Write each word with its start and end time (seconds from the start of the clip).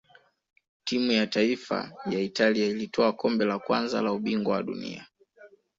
timu 0.83 1.11
ya 1.11 1.27
taifa 1.27 1.91
ya 2.05 2.19
italia 2.19 2.67
ilitwaa 2.67 3.11
kombe 3.11 3.45
la 3.45 3.59
kwanza 3.59 4.01
la 4.01 4.11
ubingwa 4.13 4.53
wa 4.55 4.63
dunia 4.63 5.07